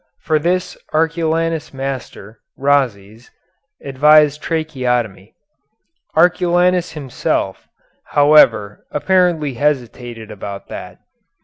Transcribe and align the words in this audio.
For 0.21 0.39
this 0.39 0.75
Arculanus' 0.95 1.75
master, 1.75 2.39
Rhazes, 2.57 3.29
advised 3.83 4.41
tracheotomy. 4.41 5.35
Arculanus 6.15 6.93
himself, 6.93 7.67
however, 8.05 8.83
apparently 8.91 9.53
hesitated 9.53 10.31
about 10.31 10.69
that. 10.69 10.97